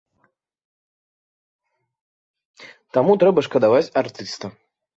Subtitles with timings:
[2.99, 4.45] Таму трэба шкадаваць артыста.